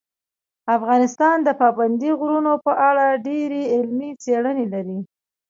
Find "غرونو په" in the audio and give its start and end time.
2.19-2.71